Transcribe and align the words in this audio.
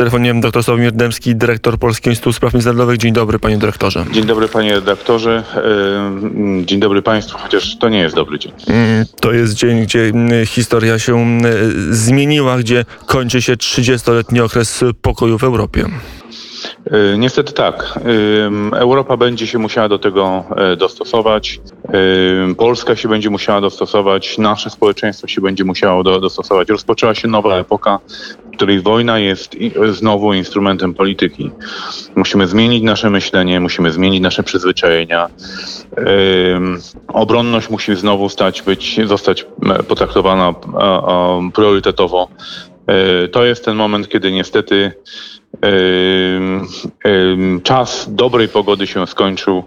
telefonie 0.00 0.34
dr 0.34 0.64
Sławomir 0.64 0.92
Dębski, 0.92 1.36
dyrektor 1.36 1.78
Polskiego 1.78 2.10
Instytutu 2.10 2.32
Spraw 2.32 2.54
Międzynarodowych. 2.54 2.98
Dzień 2.98 3.12
dobry, 3.12 3.38
panie 3.38 3.58
dyrektorze. 3.58 4.04
Dzień 4.12 4.24
dobry, 4.24 4.48
panie 4.48 4.74
redaktorze. 4.74 5.42
Dzień 6.64 6.80
dobry 6.80 7.02
państwu, 7.02 7.38
chociaż 7.38 7.78
to 7.78 7.88
nie 7.88 7.98
jest 7.98 8.16
dobry 8.16 8.38
dzień. 8.38 8.52
Mm, 8.66 9.06
to 9.20 9.32
jest 9.32 9.54
dzień, 9.54 9.82
gdzie 9.82 10.00
mm, 10.00 10.46
historia 10.46 10.98
się 10.98 11.14
mm, 11.16 11.42
zmieniła, 11.94 12.58
gdzie 12.58 12.84
kończy 13.06 13.42
się 13.42 13.56
30-letni 13.56 14.40
okres 14.40 14.84
pokoju 15.02 15.38
w 15.38 15.44
Europie. 15.44 15.86
E, 16.86 17.18
niestety 17.18 17.52
tak. 17.52 17.98
Europa 18.72 19.16
będzie 19.16 19.46
się 19.46 19.58
musiała 19.58 19.88
do 19.88 19.98
tego 19.98 20.44
e, 20.56 20.76
dostosować. 20.76 21.60
Polska 22.56 22.96
się 22.96 23.08
będzie 23.08 23.30
musiała 23.30 23.60
dostosować, 23.60 24.38
nasze 24.38 24.70
społeczeństwo 24.70 25.26
się 25.26 25.40
będzie 25.40 25.64
musiało 25.64 26.02
do, 26.02 26.20
dostosować. 26.20 26.68
Rozpoczęła 26.68 27.14
się 27.14 27.28
nowa 27.28 27.56
epoka, 27.56 27.98
w 28.52 28.56
której 28.56 28.80
wojna 28.80 29.18
jest 29.18 29.56
znowu 29.92 30.32
instrumentem 30.34 30.94
polityki. 30.94 31.50
Musimy 32.16 32.46
zmienić 32.46 32.82
nasze 32.82 33.10
myślenie, 33.10 33.60
musimy 33.60 33.90
zmienić 33.90 34.20
nasze 34.20 34.42
przyzwyczajenia. 34.42 35.28
Obronność 37.08 37.70
musi 37.70 37.96
znowu 37.96 38.28
stać, 38.28 38.62
być, 38.62 39.00
zostać 39.06 39.46
potraktowana 39.88 40.54
priorytetowo. 41.54 42.28
E, 42.86 43.28
to 43.28 43.44
jest 43.44 43.64
ten 43.64 43.76
moment, 43.76 44.08
kiedy 44.08 44.32
niestety 44.32 44.92
czas 47.62 48.14
dobrej 48.14 48.48
pogody 48.48 48.86
się 48.86 49.06
skończył, 49.06 49.64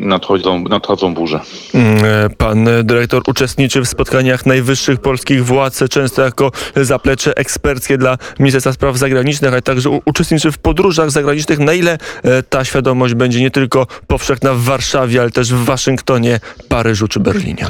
nadchodzą, 0.00 0.64
nadchodzą 0.64 1.14
burze. 1.14 1.40
Mm, 1.74 2.04
e, 2.04 2.30
pan 2.30 2.68
dyrektor 2.84 3.22
uczestniczy 3.26 3.80
w 3.80 3.88
spotkaniach 3.88 4.46
najwyższych 4.46 5.00
polskich 5.00 5.44
władz, 5.44 5.82
często 5.90 6.22
jako 6.22 6.50
zaplecze 6.76 7.36
eksperckie 7.36 7.98
dla 7.98 8.18
Ministerstwa 8.38 8.72
Spraw 8.72 8.96
Zagranicznych, 8.96 9.52
ale 9.52 9.62
także 9.62 9.90
uczestniczy 10.04 10.52
w 10.52 10.58
podróżach 10.58 11.10
zagranicznych. 11.10 11.58
Na 11.58 11.72
ile 11.72 11.98
e, 12.22 12.42
ta 12.42 12.64
świadomość 12.64 13.14
będzie 13.14 13.40
nie 13.40 13.50
tylko 13.50 13.86
powszechna 14.06 14.54
w 14.54 14.60
Warszawie, 14.60 15.20
ale 15.20 15.30
też 15.30 15.52
w 15.52 15.64
Waszyngtonie, 15.64 16.40
Paryżu 16.68 17.08
czy 17.08 17.20
Berlinie? 17.20 17.66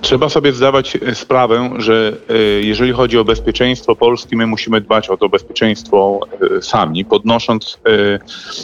Trzeba 0.00 0.28
sobie 0.28 0.52
zdawać 0.52 0.98
sprawę, 1.14 1.70
że 1.78 2.12
jeżeli 2.60 2.92
chodzi 2.92 3.18
o 3.18 3.24
bezpieczeństwo 3.24 3.96
Polski, 3.96 4.36
my 4.36 4.46
musimy 4.46 4.80
dbać 4.80 5.08
o 5.08 5.16
to 5.16 5.28
bezpieczeństwo 5.28 6.20
sami, 6.60 7.04
podnosząc 7.04 7.78
e, 7.86 8.18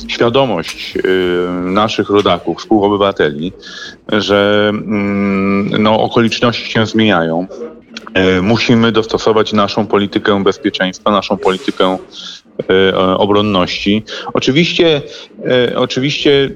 świadomość 0.09 0.95
e, 0.97 1.01
naszych 1.53 2.11
rodaków, 2.11 2.54
współobywateli, 2.59 3.53
że 4.13 4.69
mm, 4.69 5.83
no, 5.83 6.01
okoliczności 6.01 6.73
się 6.73 6.87
zmieniają. 6.87 7.47
E, 8.15 8.41
musimy 8.41 8.93
dostosować 8.93 9.53
naszą 9.53 9.87
politykę 9.87 10.43
bezpieczeństwa, 10.43 11.11
naszą 11.11 11.37
politykę 11.37 11.99
obronności. 13.17 14.03
Oczywiście, 14.35 15.03
oczywiście 15.77 16.51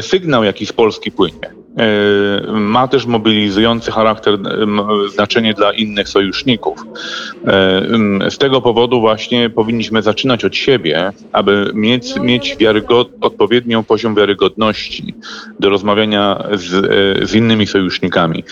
sygnał, 0.00 0.44
jaki 0.44 0.66
z 0.66 0.72
Polski 0.72 1.10
płynie, 1.10 1.40
E, 1.40 1.57
ma 2.52 2.88
też 2.88 3.06
mobilizujący 3.06 3.90
charakter, 3.90 4.34
e, 4.34 5.08
znaczenie 5.08 5.54
dla 5.54 5.72
innych 5.72 6.08
sojuszników. 6.08 6.78
E, 7.46 8.30
z 8.30 8.38
tego 8.38 8.60
powodu 8.60 9.00
właśnie 9.00 9.50
powinniśmy 9.50 10.02
zaczynać 10.02 10.44
od 10.44 10.56
siebie, 10.56 11.12
aby 11.32 11.70
mieć, 11.74 12.16
mieć 12.16 12.56
wiarygod, 12.56 13.08
odpowiednią 13.20 13.84
poziom 13.84 14.14
wiarygodności 14.14 15.14
do 15.60 15.70
rozmawiania 15.70 16.44
z, 16.52 16.68
z 17.28 17.34
innymi 17.34 17.66
sojusznikami. 17.66 18.44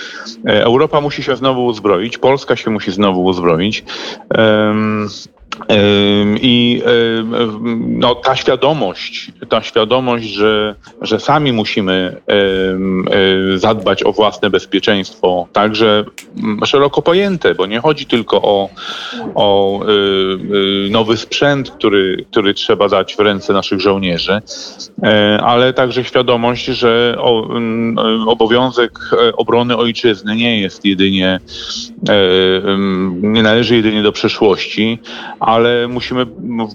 Europa 0.45 1.01
musi 1.01 1.23
się 1.23 1.37
znowu 1.37 1.67
uzbroić, 1.67 2.19
Polska 2.19 2.57
się 2.57 2.71
musi 2.71 2.93
znowu 2.93 3.25
uzbroić. 3.25 3.85
I 6.41 6.83
no, 7.89 8.15
ta 8.15 8.37
świadomość, 8.37 9.33
ta 9.49 9.63
świadomość, 9.63 10.25
że, 10.25 10.75
że 11.01 11.21
sami 11.21 11.53
musimy 11.53 12.17
zadbać 13.55 14.03
o 14.03 14.13
własne 14.13 14.51
bezpieczeństwo, 14.51 15.49
także 15.53 16.05
szeroko 16.65 17.03
pojęte, 17.03 17.55
bo 17.55 17.67
nie 17.67 17.81
chodzi 17.81 18.07
tylko 18.07 18.43
o, 18.43 18.69
o 19.35 19.81
nowy 20.91 21.17
sprzęt, 21.17 21.71
który, 21.71 22.25
który 22.31 22.55
trzeba 22.55 22.89
dać 22.89 23.17
w 23.17 23.21
ręce 23.21 23.53
naszych 23.53 23.81
żołnierzy, 23.81 24.41
e, 25.03 25.41
ale 25.43 25.73
także 25.73 26.05
świadomość, 26.05 26.65
że 26.65 27.17
obowiązek 28.27 28.99
e, 29.13 29.37
obrony 29.37 29.77
ojczyzny 29.77 30.37
nie 30.37 30.61
jest 30.61 30.85
jedynie, 30.85 31.41
nie 33.23 33.43
należy 33.43 33.77
jedynie 33.77 34.03
do 34.03 34.13
przeszłości, 34.13 34.99
ale 35.41 35.89
musimy 35.89 36.27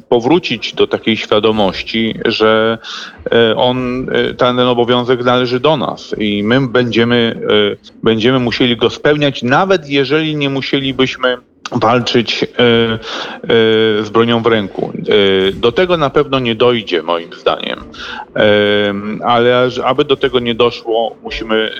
powrócić 0.09 0.73
do 0.73 0.87
takiej 0.87 1.17
świadomości, 1.17 2.15
że 2.25 2.77
e, 3.31 3.55
on, 3.55 4.07
e, 4.11 4.33
ten 4.33 4.59
obowiązek 4.59 5.23
należy 5.23 5.59
do 5.59 5.77
nas 5.77 6.15
i 6.17 6.43
my 6.43 6.67
będziemy, 6.67 7.41
e, 7.73 7.91
będziemy 8.03 8.39
musieli 8.39 8.77
go 8.77 8.89
spełniać, 8.89 9.43
nawet 9.43 9.89
jeżeli 9.89 10.35
nie 10.35 10.49
musielibyśmy 10.49 11.37
walczyć 11.71 12.45
z 14.01 14.09
bronią 14.09 14.43
w 14.43 14.45
ręku. 14.45 14.93
Do 15.53 15.71
tego 15.71 15.97
na 15.97 16.09
pewno 16.09 16.39
nie 16.39 16.55
dojdzie, 16.55 17.03
moim 17.03 17.33
zdaniem, 17.33 17.83
ale 19.25 19.69
aby 19.83 20.05
do 20.05 20.15
tego 20.15 20.39
nie 20.39 20.55
doszło, 20.55 21.15
musimy 21.23 21.71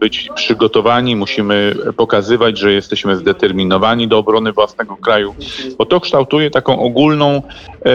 być 0.00 0.28
przygotowani, 0.34 1.16
musimy 1.16 1.74
pokazywać, 1.96 2.58
że 2.58 2.72
jesteśmy 2.72 3.16
zdeterminowani 3.16 4.08
do 4.08 4.18
obrony 4.18 4.52
własnego 4.52 4.96
kraju, 4.96 5.34
bo 5.78 5.86
to 5.86 6.00
kształtuje 6.00 6.50
taką 6.50 6.78
ogólną, 6.78 7.42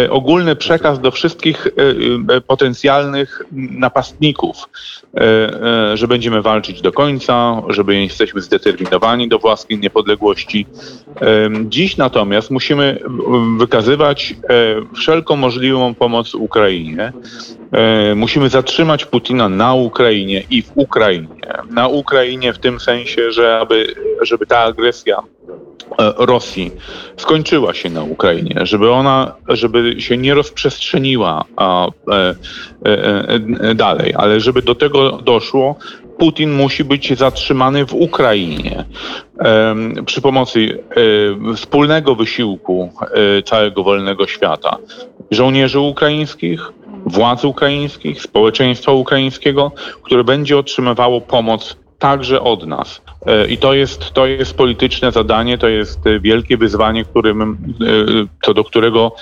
ogólny 0.09 0.55
przekaz 0.55 0.99
do 0.99 1.11
wszystkich 1.11 1.67
potencjalnych 2.47 3.43
napastników, 3.51 4.69
że 5.93 6.07
będziemy 6.07 6.41
walczyć 6.41 6.81
do 6.81 6.91
końca, 6.91 7.61
że 7.69 7.83
jesteśmy 7.87 8.41
zdeterminowani 8.41 9.29
do 9.29 9.39
własnej 9.39 9.79
niepodległości. 9.79 10.65
Dziś 11.65 11.97
natomiast 11.97 12.51
musimy 12.51 12.99
wykazywać 13.57 14.35
wszelką 14.95 15.35
możliwą 15.35 15.93
pomoc 15.93 16.35
Ukrainie. 16.35 17.13
Musimy 18.15 18.49
zatrzymać 18.49 19.05
Putina 19.05 19.49
na 19.49 19.73
Ukrainie 19.73 20.43
i 20.49 20.61
w 20.61 20.71
Ukrainie 20.75 21.41
na 21.69 21.87
Ukrainie 21.87 22.53
w 22.53 22.59
tym 22.59 22.79
sensie, 22.79 23.31
że 23.31 23.59
aby, 23.59 23.95
żeby 24.21 24.45
ta 24.45 24.59
agresja 24.59 25.17
e, 25.17 26.13
Rosji 26.17 26.71
skończyła 27.17 27.73
się 27.73 27.89
na 27.89 28.03
Ukrainie, 28.03 28.59
żeby 28.61 28.91
ona, 28.91 29.35
żeby 29.47 30.01
się 30.01 30.17
nie 30.17 30.33
rozprzestrzeniła 30.33 31.45
a, 31.55 31.87
e, 31.87 31.91
e, 32.85 33.33
e, 33.61 33.75
dalej, 33.75 34.13
ale 34.17 34.39
żeby 34.39 34.61
do 34.61 34.75
tego 34.75 35.11
doszło, 35.11 35.75
Putin 36.21 36.51
musi 36.51 36.83
być 36.83 37.17
zatrzymany 37.17 37.85
w 37.85 37.93
Ukrainie 37.93 38.85
e, 39.39 39.75
przy 40.05 40.21
pomocy 40.21 40.83
e, 41.51 41.55
wspólnego 41.55 42.15
wysiłku 42.15 42.89
całego 43.45 43.83
wolnego 43.83 44.27
świata. 44.27 44.77
Żołnierzy 45.31 45.79
ukraińskich, 45.79 46.71
władz 47.05 47.45
ukraińskich, 47.45 48.21
społeczeństwa 48.21 48.91
ukraińskiego, 48.91 49.71
które 50.01 50.23
będzie 50.23 50.57
otrzymywało 50.57 51.21
pomoc 51.21 51.77
także 52.01 52.41
od 52.41 52.67
nas. 52.67 53.01
E, 53.25 53.47
I 53.47 53.57
to 53.57 53.73
jest, 53.73 54.11
to 54.11 54.25
jest 54.25 54.53
polityczne 54.53 55.11
zadanie, 55.11 55.57
to 55.57 55.67
jest 55.67 56.07
e, 56.07 56.19
wielkie 56.19 56.57
wyzwanie, 56.57 57.05
którym, 57.05 57.41
e, 57.41 57.45
co 58.45 58.53
do 58.53 58.63
którego, 58.63 59.15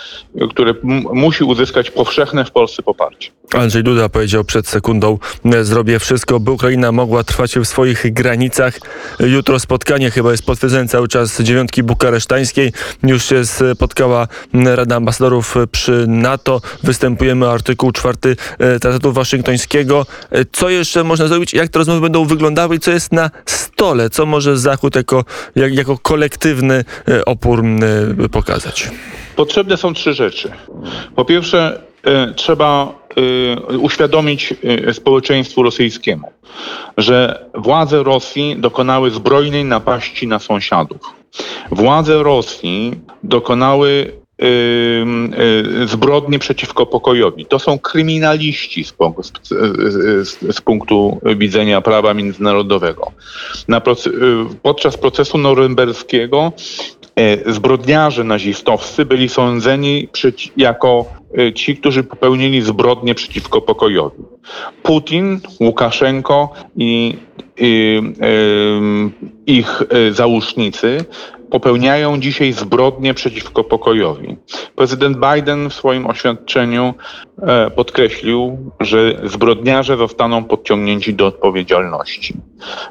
które 0.50 0.74
musi 1.14 1.44
uzyskać 1.44 1.92
powszechne 1.92 2.46
w 2.46 2.52
Polsce 2.52 2.84
poparcie. 2.84 3.32
Andrzej 3.54 3.84
Duda 3.84 4.10
powiedział 4.10 4.44
przed 4.44 4.68
sekundą, 4.68 5.18
zrobię 5.62 6.00
wszystko, 6.00 6.40
by 6.40 6.52
Ukraina 6.52 6.92
mogła 6.92 7.24
trwać 7.24 7.56
w 7.56 7.66
swoich 7.66 8.14
granicach. 8.14 8.80
Jutro 9.20 9.60
spotkanie 9.60 10.12
chyba 10.12 10.32
jest 10.32 10.46
potwierdzone 10.46 10.88
cały 10.88 11.08
czas 11.08 11.42
dziewiątki 11.42 11.84
bukaresztańskiej. 11.84 12.72
Już 13.04 13.26
się 13.26 13.46
spotkała 13.46 14.28
Rada 14.54 14.96
Ambasadorów 14.96 15.56
przy 15.72 16.06
NATO. 16.08 16.62
Występujemy 16.84 17.50
artykuł 17.50 17.92
czwarty 17.92 18.36
Traktatu 18.58 19.14
Waszyngtońskiego. 19.14 20.06
Co 20.52 20.70
jeszcze 20.70 21.04
można 21.04 21.28
zrobić? 21.28 21.54
Jak 21.54 21.70
te 21.70 21.80
rozmowy 21.80 22.02
będą 22.02 22.26
wyglądały 22.26 22.69
i 22.74 22.80
co 22.80 22.92
jest 22.92 23.12
na 23.12 23.30
stole? 23.46 24.10
co 24.10 24.26
może 24.26 24.58
Zachód 24.58 24.96
jako, 24.96 25.26
jak, 25.56 25.74
jako 25.74 25.98
kolektywny 25.98 26.84
e, 27.08 27.26
opór 27.26 27.64
e, 28.26 28.30
pokazać? 28.30 28.90
Potrzebne 29.36 29.78
są 29.78 29.94
trzy 29.94 30.14
rzeczy. 30.14 30.52
Po 31.16 31.26
pierwsze, 31.26 31.82
e, 32.04 32.34
trzeba 32.34 33.00
uświadomić 33.80 34.54
społeczeństwu 34.94 35.64
rosyjskiemu, 35.64 36.32
że 36.98 37.46
władze 37.56 38.04
Rosji 38.04 38.56
dokonały 38.60 39.12
zbrojnej 39.12 39.66
napaści 39.66 40.28
na 40.28 40.40
sąsiadów. 40.40 41.02
Władze 41.72 42.24
Rosji 42.24 43.00
dokonały 43.24 44.12
zbrodnie 45.86 46.40
przeciwko 46.40 46.86
pokojowi. 46.86 47.46
To 47.46 47.60
są 47.60 47.80
kryminaliści 47.80 48.84
z, 48.84 48.94
z, 50.22 50.56
z, 50.56 50.62
punktu 50.62 51.20
widzenia 51.38 51.82
prawa 51.82 52.14
międzynarodowego. 52.14 53.12
Na 53.68 53.82
proces, 53.82 54.14
podczas 54.62 54.98
procesu 54.98 55.38
norymberskiego 55.38 56.52
zbrodniarze 57.46 58.24
nazistowscy 58.24 59.06
byli 59.06 59.30
sądzeni 59.30 60.10
jako 60.58 61.06
ci, 61.56 61.78
którzy 61.78 62.04
popełnili 62.04 62.62
zbrodnie 62.62 63.16
przeciwko 63.16 63.62
pokojowi. 63.62 64.24
Putin, 64.84 65.40
Łukaszenko 65.60 66.54
i, 66.78 67.18
i 67.58 68.02
ich 69.48 69.84
załóżnicy 70.12 71.06
popełniają 71.50 72.20
dzisiaj 72.20 72.54
zbrodnie 72.54 73.14
przeciwko 73.14 73.64
pokojowi. 73.64 74.38
Prezydent 74.76 75.18
Biden 75.18 75.70
w 75.70 75.74
swoim 75.74 76.08
oświadczeniu 76.08 76.94
e, 77.42 77.70
podkreślił, 77.70 78.58
że 78.80 79.20
zbrodniarze 79.24 79.98
zostaną 79.98 80.44
podciągnięci 80.44 81.14
do 81.14 81.28
odpowiedzialności. 81.28 82.34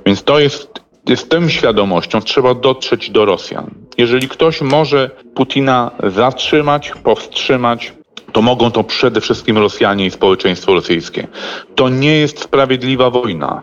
Więc 0.07 0.23
to 0.23 0.39
jest 0.39 0.81
z 1.17 1.29
tą 1.29 1.49
świadomością 1.49 2.21
trzeba 2.21 2.55
dotrzeć 2.55 3.11
do 3.11 3.25
Rosjan. 3.25 3.71
Jeżeli 3.99 4.29
ktoś 4.29 4.61
może 4.61 5.11
Putina 5.35 5.91
zatrzymać, 6.03 6.93
powstrzymać, 7.03 7.93
to 8.39 8.43
mogą 8.43 8.71
to 8.71 8.85
przede 8.85 9.21
wszystkim 9.21 9.59
Rosjanie 9.59 10.07
i 10.07 10.11
społeczeństwo 10.11 10.75
rosyjskie. 10.75 11.29
To 11.75 11.89
nie 11.89 12.19
jest 12.19 12.41
sprawiedliwa 12.41 13.11
wojna. 13.11 13.63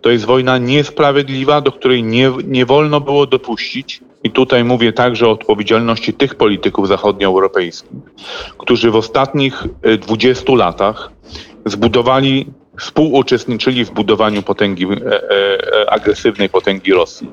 To 0.00 0.10
jest 0.10 0.24
wojna 0.24 0.58
niesprawiedliwa, 0.58 1.60
do 1.60 1.72
której 1.72 2.02
nie, 2.02 2.32
nie 2.44 2.66
wolno 2.66 3.00
było 3.00 3.26
dopuścić. 3.26 4.00
I 4.24 4.30
tutaj 4.30 4.64
mówię 4.64 4.92
także 4.92 5.26
o 5.26 5.30
odpowiedzialności 5.30 6.12
tych 6.12 6.34
polityków 6.34 6.88
zachodnioeuropejskich, 6.88 7.90
którzy 8.58 8.90
w 8.90 8.96
ostatnich 8.96 9.64
20 10.00 10.54
latach 10.54 11.12
zbudowali 11.66 12.46
współuczestniczyli 12.78 13.84
w 13.84 13.90
budowaniu 13.90 14.42
potęgi, 14.42 14.84
e, 14.84 14.96
e, 14.96 15.90
agresywnej 15.90 16.48
potęgi 16.48 16.92
Rosji, 16.92 17.30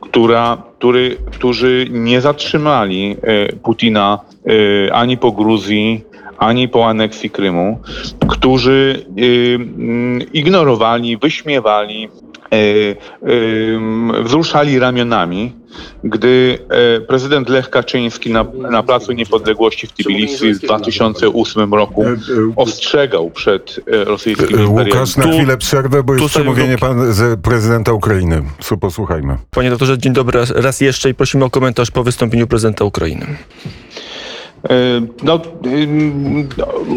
która, 0.00 0.62
który, 0.78 1.16
którzy 1.32 1.86
nie 1.90 2.20
zatrzymali 2.20 3.16
e, 3.22 3.52
Putina 3.52 4.18
ani 4.92 5.16
po 5.16 5.32
Gruzji, 5.32 6.04
ani 6.40 6.68
po 6.68 6.88
aneksji 6.88 7.30
Krymu, 7.30 7.80
którzy 8.28 9.06
ignorowali, 10.32 11.16
wyśmiewali, 11.16 12.08
wzruszali 14.24 14.78
ramionami, 14.78 15.52
gdy 16.04 16.58
prezydent 17.08 17.48
Lech 17.48 17.70
Kaczyński 17.70 18.30
na, 18.30 18.44
na 18.70 18.82
Placu 18.82 19.12
Niepodległości 19.12 19.86
w 19.86 19.92
Tbilisi 19.92 20.54
w 20.54 20.58
2008 20.58 21.74
roku 21.74 22.04
ostrzegał 22.56 23.30
przed 23.30 23.80
rosyjskim 23.86 24.70
Łukasz, 24.70 25.16
na 25.16 25.32
chwilę 25.32 25.56
przerwę, 25.56 26.02
bo 26.02 26.14
jest 26.14 26.26
przemówienie 26.26 26.78
pan 26.78 27.12
z 27.12 27.40
prezydenta 27.40 27.92
Ukrainy. 27.92 28.42
Posłuchajmy. 28.80 29.36
Panie 29.50 29.70
doktorze, 29.70 29.98
dzień 29.98 30.12
dobry 30.12 30.40
raz 30.54 30.80
jeszcze 30.80 31.10
i 31.10 31.14
prosimy 31.14 31.44
o 31.44 31.50
komentarz 31.50 31.90
po 31.90 32.04
wystąpieniu 32.04 32.46
prezydenta 32.46 32.84
Ukrainy. 32.84 33.26
No, 35.22 35.40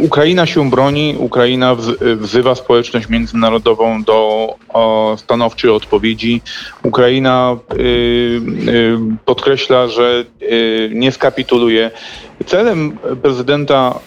Ukraina 0.02 0.46
się 0.46 0.70
broni, 0.70 1.16
Ukraina 1.18 1.76
wzywa 2.16 2.56
społeczność 2.56 3.10
międzynarodową 3.10 4.04
do 4.04 4.48
stanowczej 5.18 5.70
odpowiedzi. 5.70 6.42
Ukraina 6.84 7.58
podkreśla, 9.26 9.88
że 9.88 10.26
nie 10.92 11.12
skapituluje. 11.12 11.92
Celem 12.46 12.98
prezydenta 13.22 14.00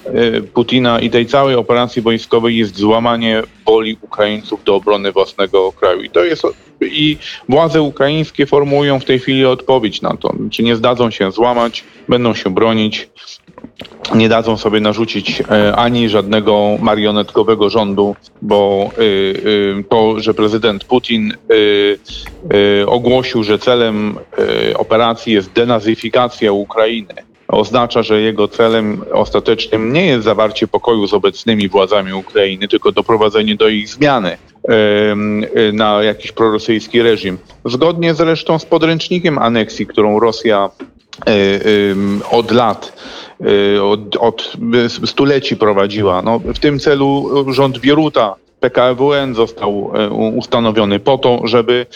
Putina 0.54 1.00
i 1.00 1.10
tej 1.10 1.26
całej 1.26 1.54
operacji 1.54 2.02
wojskowej 2.02 2.56
jest 2.56 2.76
złamanie 2.76 3.42
woli 3.66 3.98
Ukraińców 4.02 4.64
do 4.64 4.74
obrony 4.74 5.12
własnego 5.12 5.72
kraju. 5.72 6.02
I 6.02 6.10
to 6.10 6.24
jest 6.24 6.42
i 6.80 7.16
władze 7.48 7.82
ukraińskie 7.82 8.46
formułują 8.46 9.00
w 9.00 9.04
tej 9.04 9.18
chwili 9.18 9.44
odpowiedź 9.44 10.02
na 10.02 10.16
to. 10.16 10.34
Czy 10.50 10.62
nie 10.62 10.76
zdadzą 10.76 11.10
się 11.10 11.32
złamać, 11.32 11.84
będą 12.08 12.34
się 12.34 12.50
bronić 12.50 13.08
nie 14.14 14.28
dadzą 14.28 14.56
sobie 14.56 14.80
narzucić 14.80 15.40
e, 15.40 15.76
ani 15.76 16.08
żadnego 16.08 16.76
marionetkowego 16.80 17.70
rządu, 17.70 18.16
bo 18.42 18.90
e, 18.98 19.00
e, 19.80 19.82
to, 19.82 20.20
że 20.20 20.34
prezydent 20.34 20.84
Putin 20.84 21.34
ogłosił, 22.86 23.42
że 23.42 23.58
celem 23.58 24.18
operacji 24.74 25.32
jest 25.32 25.52
denazyfikacja 25.52 26.52
Ukrainy, 26.52 27.14
oznacza, 27.48 28.02
że 28.02 28.20
jego 28.20 28.48
celem 28.48 29.04
ostatecznym 29.12 29.92
nie 29.92 30.06
jest 30.06 30.24
zawarcie 30.24 30.68
pokoju 30.68 31.06
z 31.06 31.14
obecnymi 31.14 31.68
władzami 31.68 32.12
Ukrainy, 32.12 32.68
tylko 32.68 32.92
doprowadzenie 32.92 33.56
do 33.56 33.68
ich 33.68 33.88
zmiany 33.88 34.36
na 35.72 36.02
jakiś 36.02 36.32
prorosyjski 36.32 37.02
reżim. 37.02 37.38
Zgodnie 37.64 38.14
zresztą 38.14 38.58
z 38.58 38.64
podręcznikiem 38.64 39.38
aneksji, 39.38 39.86
którą 39.86 40.20
Rosja 40.20 40.70
od 42.30 42.50
lat 42.50 42.92
Y, 43.44 43.82
od, 43.82 44.16
od 44.16 44.52
stuleci 45.06 45.56
prowadziła. 45.56 46.22
No, 46.22 46.38
w 46.38 46.58
tym 46.58 46.78
celu 46.78 47.30
rząd 47.52 47.78
Bieruta 47.78 48.34
PKWN 48.60 49.34
został 49.34 49.92
ustanowiony 50.36 50.98
po 50.98 51.18
to, 51.18 51.40
żeby 51.44 51.86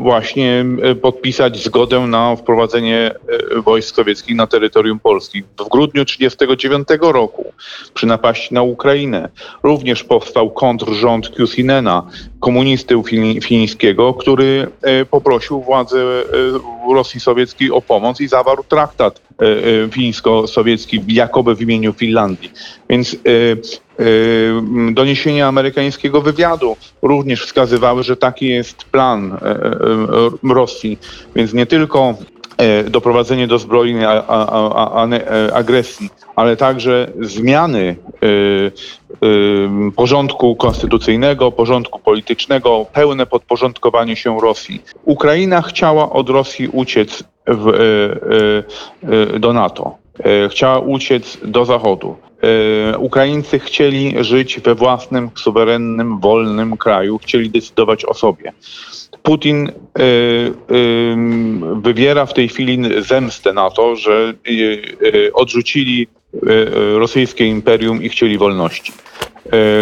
właśnie 0.00 0.64
podpisać 1.02 1.64
zgodę 1.64 2.00
na 2.00 2.36
wprowadzenie 2.36 3.14
wojsk 3.64 3.96
sowieckich 3.96 4.36
na 4.36 4.46
terytorium 4.46 5.00
Polski. 5.00 5.42
W 5.42 5.68
grudniu 5.68 6.04
1939 6.04 7.12
roku 7.14 7.51
przy 7.94 8.06
napaści 8.06 8.54
na 8.54 8.62
Ukrainę 8.62 9.28
również 9.62 10.04
powstał 10.04 10.50
kontrrząd 10.50 11.28
Kusinena, 11.28 12.06
komunisty 12.40 12.94
fińskiego, 13.42 14.14
który 14.14 14.66
poprosił 15.10 15.60
władze 15.60 16.24
Rosji 16.94 17.20
Sowieckiej 17.20 17.70
o 17.70 17.80
pomoc 17.80 18.20
i 18.20 18.28
zawarł 18.28 18.64
traktat 18.68 19.20
fińsko-sowiecki 19.90 21.00
jakoby 21.08 21.54
w 21.54 21.62
imieniu 21.62 21.92
Finlandii. 21.92 22.52
Więc 22.90 23.16
doniesienia 24.92 25.48
amerykańskiego 25.48 26.22
wywiadu 26.22 26.76
również 27.02 27.44
wskazywały, 27.44 28.02
że 28.02 28.16
taki 28.16 28.48
jest 28.48 28.84
plan 28.84 29.32
e, 29.32 29.36
e, 29.40 29.56
e, 30.44 30.54
Rosji. 30.54 30.98
Więc 31.34 31.52
nie 31.52 31.66
tylko 31.66 32.14
doprowadzenie 32.90 33.46
do 33.46 33.58
zbrojnej 33.58 34.04
agresji, 35.52 36.10
ale 36.36 36.56
także 36.56 37.12
zmiany 37.20 37.96
porządku 39.96 40.56
konstytucyjnego, 40.56 41.52
porządku 41.52 41.98
politycznego, 41.98 42.86
pełne 42.92 43.26
podporządkowanie 43.26 44.16
się 44.16 44.40
Rosji. 44.40 44.82
Ukraina 45.04 45.62
chciała 45.62 46.10
od 46.10 46.28
Rosji 46.28 46.68
uciec 46.68 47.24
w, 47.46 47.72
do 49.38 49.52
NATO. 49.52 49.96
Chciała 50.50 50.78
uciec 50.78 51.38
do 51.44 51.64
Zachodu. 51.64 52.16
E, 52.42 52.98
Ukraińcy 52.98 53.58
chcieli 53.58 54.14
żyć 54.20 54.60
we 54.60 54.74
własnym, 54.74 55.30
suwerennym, 55.34 56.20
wolnym 56.20 56.76
kraju, 56.76 57.18
chcieli 57.18 57.50
decydować 57.50 58.04
o 58.04 58.14
sobie. 58.14 58.52
Putin 59.22 59.68
e, 59.68 59.72
e, 59.72 60.02
wywiera 61.82 62.26
w 62.26 62.34
tej 62.34 62.48
chwili 62.48 63.02
zemstę 63.02 63.52
na 63.52 63.70
to, 63.70 63.96
że 63.96 64.34
odrzucili 65.34 66.08
rosyjskie 66.94 67.46
imperium 67.46 68.02
i 68.02 68.08
chcieli 68.08 68.38
wolności. 68.38 68.92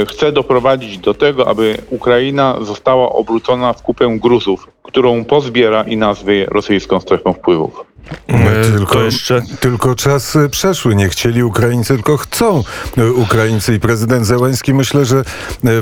Chce 0.08 0.32
doprowadzić 0.32 0.98
do 0.98 1.14
tego, 1.14 1.48
aby 1.48 1.76
Ukraina 1.90 2.58
została 2.60 3.12
obrócona 3.12 3.72
w 3.72 3.82
kupę 3.82 4.18
Gruzów, 4.18 4.68
którą 4.82 5.24
pozbiera 5.24 5.82
i 5.82 5.96
nazwie 5.96 6.46
rosyjską 6.46 7.00
strefą 7.00 7.32
wpływów. 7.32 7.89
E, 8.28 8.64
tylko, 8.64 9.02
jeszcze... 9.02 9.42
tylko 9.60 9.94
czas 9.94 10.36
e, 10.36 10.48
przeszły. 10.48 10.94
Nie 10.94 11.08
chcieli 11.08 11.42
Ukraińcy, 11.42 11.94
tylko 11.94 12.16
chcą 12.16 12.62
e, 12.98 13.12
Ukraińcy. 13.12 13.74
I 13.74 13.80
prezydent 13.80 14.26
Zełański 14.26 14.74
myślę, 14.74 15.04
że 15.04 15.24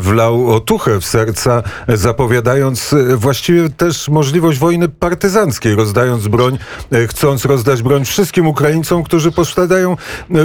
wlał 0.00 0.54
otuchę 0.54 1.00
w 1.00 1.06
serca, 1.06 1.62
zapowiadając 1.88 2.94
właściwie 3.16 3.70
też 3.70 4.08
możliwość 4.08 4.58
wojny 4.58 4.88
partyzanckiej, 4.88 5.74
rozdając 5.74 6.28
broń, 6.28 6.58
chcąc 7.08 7.44
rozdać 7.44 7.82
broń 7.82 8.04
wszystkim 8.04 8.46
Ukraińcom, 8.46 9.02
którzy 9.02 9.32
posiadają 9.32 9.96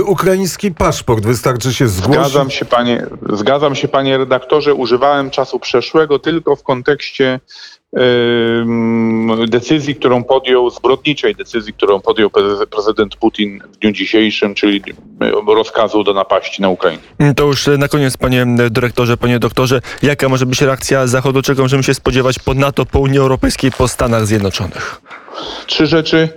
ukraiński 0.06 0.72
paszport. 0.72 1.26
Wystarczy 1.26 1.74
się 1.74 1.88
zgłosić. 1.88 2.14
Zgadzam 2.14 2.50
się, 2.50 2.66
panie, 2.66 3.06
zgadzam 3.34 3.76
się, 3.76 3.88
panie 3.88 4.18
redaktorze. 4.18 4.74
Używałem 4.74 5.30
czasu 5.30 5.60
przeszłego 5.60 6.20
tylko 6.20 6.56
w 6.56 6.64
kontekście 6.64 7.40
decyzji, 9.48 9.96
którą 9.96 10.24
podjął, 10.24 10.70
zbrodniczej 10.70 11.36
decyzji, 11.36 11.74
którą 11.74 12.00
podjął 12.00 12.30
prezydent 12.72 13.16
Putin 13.16 13.62
w 13.74 13.78
dniu 13.78 13.92
dzisiejszym, 13.92 14.56
czyli 14.56 14.82
rozkazu 15.48 16.04
do 16.04 16.14
napaści 16.14 16.62
na 16.62 16.70
Ukrainę. 16.70 17.02
To 17.36 17.46
już 17.46 17.68
na 17.78 17.88
koniec, 17.88 18.18
panie 18.18 18.46
dyrektorze, 18.70 19.18
panie 19.18 19.40
doktorze, 19.40 19.82
jaka 20.02 20.30
może 20.30 20.46
być 20.46 20.62
reakcja 20.62 21.08
Zachodu? 21.08 21.42
Czego 21.42 21.62
możemy 21.62 21.84
się 21.84 21.94
spodziewać 21.94 22.40
po 22.40 22.54
NATO, 22.54 22.86
po 22.86 23.00
Unii 23.00 23.20
Europejskiej, 23.20 23.72
po 23.72 23.88
Stanach 23.88 24.26
Zjednoczonych? 24.26 25.02
Trzy 25.68 25.88
rzeczy. 25.88 26.30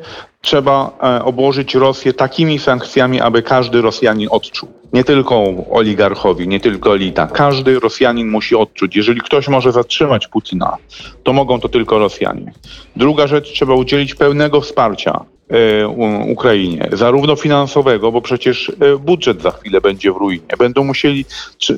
Trzeba 0.47 0.91
e, 1.03 1.25
obłożyć 1.25 1.75
Rosję 1.75 2.13
takimi 2.13 2.59
sankcjami, 2.59 3.21
aby 3.21 3.43
każdy 3.43 3.83
Rosjanin 3.83 4.29
odczuł. 4.31 4.69
Nie 4.93 5.05
tylko 5.05 5.45
oligarchowi, 5.71 6.49
nie 6.49 6.61
tylko 6.61 6.95
elita. 6.95 7.27
Każdy 7.27 7.81
Rosjanin 7.81 8.31
musi 8.31 8.55
odczuć. 8.55 8.97
Jeżeli 8.97 9.21
ktoś 9.21 9.49
może 9.49 9.73
zatrzymać 9.73 10.29
Putina, 10.29 10.77
to 11.23 11.33
mogą 11.33 11.61
to 11.61 11.69
tylko 11.69 11.99
Rosjanie. 11.99 12.53
Druga 12.97 13.27
rzecz, 13.27 13.53
trzeba 13.53 13.75
udzielić 13.75 14.15
pełnego 14.15 14.61
wsparcia 14.61 15.25
Ukrainie, 16.29 16.89
zarówno 16.93 17.37
finansowego, 17.37 18.13
bo 18.13 18.21
przecież 18.21 18.73
e, 18.81 18.99
budżet 18.99 19.43
za 19.43 19.51
chwilę 19.51 19.81
będzie 19.81 20.13
w 20.13 20.17
ruinie. 20.17 20.47
Będą 20.59 20.85
musieli, 20.85 21.25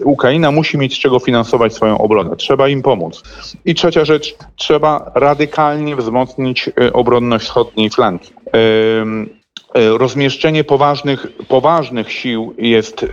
Ukraina 0.04 0.50
musi 0.50 0.78
mieć 0.78 0.94
z 0.94 0.98
czego 0.98 1.18
finansować 1.18 1.75
swoją 1.75 1.98
obronę. 1.98 2.37
Trzeba 2.37 2.68
im 2.68 2.82
pomóc. 2.82 3.22
I 3.64 3.75
trzecia 3.75 4.04
rzecz, 4.04 4.37
trzeba 4.56 5.12
radykalnie 5.14 5.96
wzmocnić 5.96 6.70
e, 6.80 6.92
obronność 6.92 7.44
wschodniej 7.44 7.90
flanki. 7.90 8.32
E, 9.75 9.98
Rozmieszczenie 9.98 10.64
poważnych, 10.64 11.26
poważnych 11.48 12.12
sił 12.12 12.54
jest 12.58 13.02
y, 13.02 13.06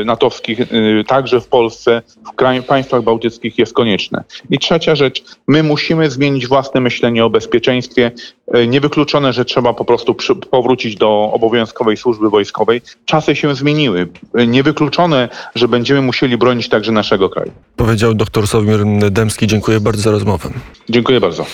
y, 0.00 0.04
natowskich 0.04 0.58
także 1.06 1.40
w 1.40 1.48
Polsce, 1.48 2.02
w 2.32 2.36
kraj, 2.36 2.62
państwach 2.62 3.02
bałtyckich 3.02 3.58
jest 3.58 3.72
konieczne. 3.72 4.24
I 4.50 4.58
trzecia 4.58 4.94
rzecz, 4.94 5.24
my 5.46 5.62
musimy 5.62 6.10
zmienić 6.10 6.46
własne 6.46 6.80
myślenie 6.80 7.24
o 7.24 7.30
bezpieczeństwie. 7.30 8.10
Niewykluczone, 8.68 9.32
że 9.32 9.44
trzeba 9.44 9.72
po 9.72 9.84
prostu 9.84 10.14
przy, 10.14 10.34
powrócić 10.34 10.96
do 10.96 11.30
obowiązkowej 11.32 11.96
służby 11.96 12.30
wojskowej. 12.30 12.80
Czasy 13.04 13.36
się 13.36 13.54
zmieniły. 13.54 14.08
Niewykluczone, 14.46 15.28
że 15.54 15.68
będziemy 15.68 16.02
musieli 16.02 16.36
bronić 16.36 16.68
także 16.68 16.92
naszego 16.92 17.28
kraju. 17.28 17.52
Powiedział 17.76 18.14
dr 18.14 18.46
Sławomir 18.46 19.10
Dębski. 19.10 19.46
Dziękuję 19.46 19.80
bardzo 19.80 20.02
za 20.02 20.10
rozmowę. 20.10 20.48
Dziękuję 20.88 21.20
bardzo. 21.20 21.46